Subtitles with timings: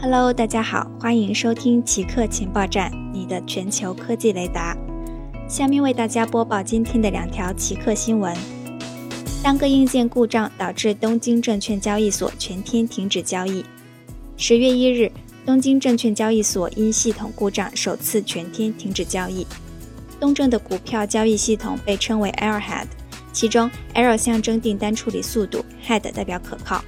[0.00, 4.76] Hello，大家好，欢迎收听奇客情报站，你的全球科技雷达。
[5.48, 8.32] 下面为大家播报今天的两条奇客新闻：
[9.42, 13.64] 单个硬件故障导致东京证券交易所全天停止交易。
[14.36, 15.10] 十月一日，
[15.44, 19.44] 东京证券交易所因系统故障首次全天停止交易。
[20.20, 22.86] 东证的股票交易系统被称为 Arrowhead，
[23.32, 26.84] 其中 Arrow 象征订单处理速度，Head 代表可靠。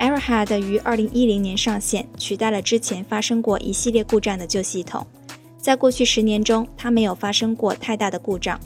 [0.00, 5.06] Airhead 于二零一零年上线，取代了之前发生过一系列故障的旧系统。
[5.58, 8.58] 在过去十年中，它没有发生过太大的故障。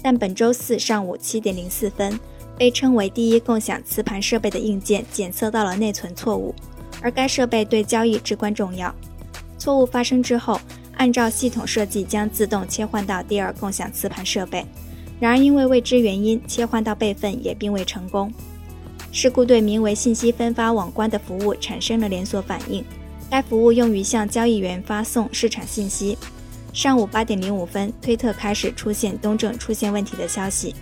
[0.00, 2.16] 但本周四上午七点零四分，
[2.56, 6.54] 被称为第一共享磁盘设备的硬件检测到了内存错误，
[7.02, 8.94] 而该设备对交易至关重要。
[9.58, 10.60] 错误发生之后，
[10.96, 14.64] 按照系统设计将自动切换到第二共享磁盘设备，
[15.18, 18.32] 然而因为未知原因，切换到备份也并未成功。
[19.10, 22.84] 事故对名为“信息分发网关”的服务产生了连锁反应。
[23.30, 26.16] 该服务用于向交易员发送市场信息。
[26.72, 30.74] 上午八点零五分，推特开始出现东证出现问题的消息。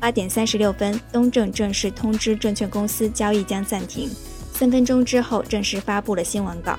[0.00, 4.10] 八点三十六分，东证正式通知证券公司交易将暂停。
[4.52, 6.78] 三分钟之后，正式发布了新闻稿。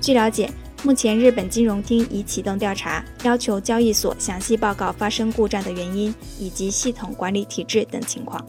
[0.00, 0.50] 据了解，
[0.82, 8.44] 目前日本金融厅已启动调查，要求交易所详细报告发生故障的原因以及系统管理体制等情况。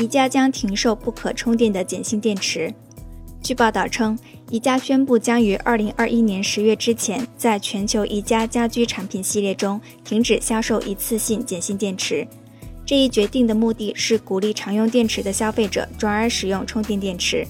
[0.00, 2.72] 宜家将停售不可充电的碱性电池。
[3.42, 12.26] 据报道称，宜家宣布将于二零二一年十月之前，在全球宜家家居产品系列中停止销售一次性碱性电池。
[12.86, 17.46] 这一决定的目的是鼓励常用电池的消费者转而使用充电电池。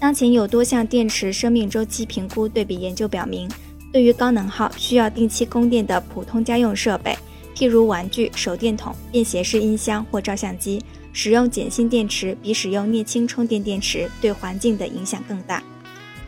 [0.00, 3.46] 当前有多项电池生命周期评估对比研究表明，
[3.92, 7.14] 对于高能耗、需要定期供电的普通家用设备，
[7.54, 10.82] 譬如玩具、手电筒、便携式音箱或照相机。
[11.16, 15.62] 使用碱性电池比使用镍氢充电电池对环境的影响更大。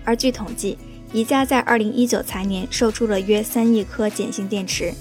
[0.05, 0.78] 而据统计，
[1.12, 4.94] 宜家在二零一九财年售出了约三亿颗碱性电池。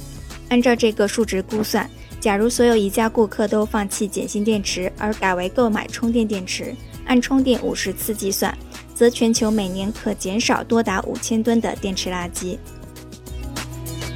[0.50, 1.88] 按照这个数值估算，
[2.20, 8.58] 假如所有宜家顾客都放弃碱性电池而改为购买充电电池，按充电五十次计算，
[8.96, 12.58] 则全球每年可减少多达五千吨的电池垃圾。